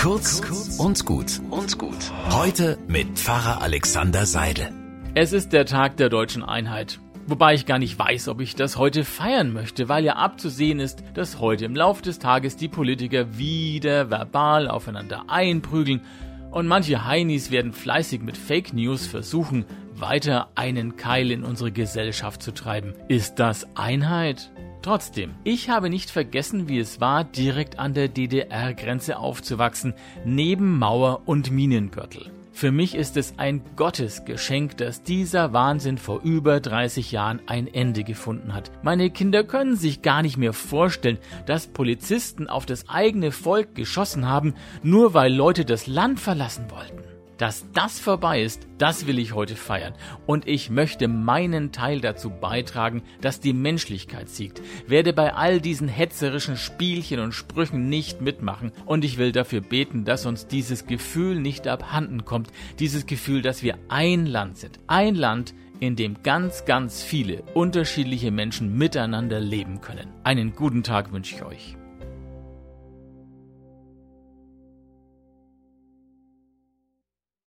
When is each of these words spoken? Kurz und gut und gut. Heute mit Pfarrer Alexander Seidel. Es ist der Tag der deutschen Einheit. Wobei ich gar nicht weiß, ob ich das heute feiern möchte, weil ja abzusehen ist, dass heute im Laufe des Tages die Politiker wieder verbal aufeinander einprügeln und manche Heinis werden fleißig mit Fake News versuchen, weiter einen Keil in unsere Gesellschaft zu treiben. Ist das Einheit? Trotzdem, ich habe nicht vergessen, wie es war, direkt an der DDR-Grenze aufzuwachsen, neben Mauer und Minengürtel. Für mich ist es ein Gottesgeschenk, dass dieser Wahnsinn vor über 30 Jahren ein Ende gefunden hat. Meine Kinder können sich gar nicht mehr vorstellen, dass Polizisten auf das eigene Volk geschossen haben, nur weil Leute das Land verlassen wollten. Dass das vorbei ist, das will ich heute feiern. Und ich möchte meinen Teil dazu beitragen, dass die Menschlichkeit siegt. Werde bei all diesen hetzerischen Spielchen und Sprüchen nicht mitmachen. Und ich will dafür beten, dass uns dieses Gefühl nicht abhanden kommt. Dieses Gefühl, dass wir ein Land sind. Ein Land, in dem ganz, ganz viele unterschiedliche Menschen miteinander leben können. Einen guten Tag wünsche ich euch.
Kurz 0.00 0.40
und 0.78 1.04
gut 1.04 1.42
und 1.50 1.76
gut. 1.76 2.10
Heute 2.30 2.78
mit 2.88 3.18
Pfarrer 3.18 3.60
Alexander 3.60 4.24
Seidel. 4.24 4.72
Es 5.14 5.34
ist 5.34 5.52
der 5.52 5.66
Tag 5.66 5.98
der 5.98 6.08
deutschen 6.08 6.42
Einheit. 6.42 7.00
Wobei 7.26 7.52
ich 7.52 7.66
gar 7.66 7.78
nicht 7.78 7.98
weiß, 7.98 8.28
ob 8.28 8.40
ich 8.40 8.54
das 8.56 8.78
heute 8.78 9.04
feiern 9.04 9.52
möchte, 9.52 9.90
weil 9.90 10.02
ja 10.02 10.16
abzusehen 10.16 10.80
ist, 10.80 11.04
dass 11.12 11.38
heute 11.38 11.66
im 11.66 11.76
Laufe 11.76 12.00
des 12.00 12.18
Tages 12.18 12.56
die 12.56 12.68
Politiker 12.68 13.36
wieder 13.36 14.08
verbal 14.08 14.68
aufeinander 14.68 15.24
einprügeln 15.28 16.00
und 16.50 16.66
manche 16.66 17.04
Heinis 17.04 17.50
werden 17.50 17.74
fleißig 17.74 18.22
mit 18.22 18.38
Fake 18.38 18.72
News 18.72 19.06
versuchen, 19.06 19.66
weiter 19.94 20.48
einen 20.54 20.96
Keil 20.96 21.30
in 21.30 21.44
unsere 21.44 21.72
Gesellschaft 21.72 22.42
zu 22.42 22.52
treiben. 22.52 22.94
Ist 23.08 23.34
das 23.34 23.66
Einheit? 23.76 24.50
Trotzdem, 24.82 25.34
ich 25.44 25.68
habe 25.68 25.90
nicht 25.90 26.10
vergessen, 26.10 26.68
wie 26.68 26.78
es 26.78 27.00
war, 27.00 27.24
direkt 27.24 27.78
an 27.78 27.92
der 27.92 28.08
DDR-Grenze 28.08 29.18
aufzuwachsen, 29.18 29.92
neben 30.24 30.78
Mauer 30.78 31.22
und 31.26 31.50
Minengürtel. 31.50 32.30
Für 32.52 32.72
mich 32.72 32.94
ist 32.94 33.16
es 33.16 33.34
ein 33.38 33.62
Gottesgeschenk, 33.76 34.76
dass 34.76 35.02
dieser 35.02 35.52
Wahnsinn 35.52 35.98
vor 35.98 36.20
über 36.22 36.60
30 36.60 37.12
Jahren 37.12 37.40
ein 37.46 37.66
Ende 37.66 38.04
gefunden 38.04 38.54
hat. 38.54 38.70
Meine 38.82 39.10
Kinder 39.10 39.44
können 39.44 39.76
sich 39.76 40.02
gar 40.02 40.22
nicht 40.22 40.36
mehr 40.36 40.52
vorstellen, 40.52 41.18
dass 41.46 41.68
Polizisten 41.68 42.48
auf 42.48 42.66
das 42.66 42.88
eigene 42.88 43.32
Volk 43.32 43.74
geschossen 43.74 44.28
haben, 44.28 44.54
nur 44.82 45.14
weil 45.14 45.32
Leute 45.32 45.64
das 45.64 45.86
Land 45.86 46.20
verlassen 46.20 46.66
wollten. 46.70 47.09
Dass 47.40 47.64
das 47.72 47.98
vorbei 47.98 48.42
ist, 48.42 48.68
das 48.76 49.06
will 49.06 49.18
ich 49.18 49.34
heute 49.34 49.56
feiern. 49.56 49.94
Und 50.26 50.46
ich 50.46 50.68
möchte 50.68 51.08
meinen 51.08 51.72
Teil 51.72 52.02
dazu 52.02 52.28
beitragen, 52.28 53.02
dass 53.22 53.40
die 53.40 53.54
Menschlichkeit 53.54 54.28
siegt. 54.28 54.60
Werde 54.86 55.14
bei 55.14 55.32
all 55.32 55.58
diesen 55.58 55.88
hetzerischen 55.88 56.58
Spielchen 56.58 57.18
und 57.18 57.32
Sprüchen 57.32 57.88
nicht 57.88 58.20
mitmachen. 58.20 58.72
Und 58.84 59.06
ich 59.06 59.16
will 59.16 59.32
dafür 59.32 59.62
beten, 59.62 60.04
dass 60.04 60.26
uns 60.26 60.48
dieses 60.48 60.86
Gefühl 60.86 61.40
nicht 61.40 61.66
abhanden 61.66 62.26
kommt. 62.26 62.50
Dieses 62.78 63.06
Gefühl, 63.06 63.40
dass 63.40 63.62
wir 63.62 63.78
ein 63.88 64.26
Land 64.26 64.58
sind. 64.58 64.78
Ein 64.86 65.14
Land, 65.14 65.54
in 65.80 65.96
dem 65.96 66.22
ganz, 66.22 66.66
ganz 66.66 67.02
viele 67.02 67.42
unterschiedliche 67.54 68.30
Menschen 68.30 68.76
miteinander 68.76 69.40
leben 69.40 69.80
können. 69.80 70.08
Einen 70.24 70.54
guten 70.54 70.82
Tag 70.82 71.10
wünsche 71.10 71.36
ich 71.36 71.42
euch. 71.42 71.79